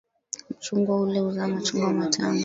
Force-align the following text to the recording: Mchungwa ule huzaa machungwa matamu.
Mchungwa 0.59 1.01
ule 1.01 1.19
huzaa 1.19 1.47
machungwa 1.47 1.93
matamu. 1.93 2.39